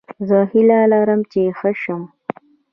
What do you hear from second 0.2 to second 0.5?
زه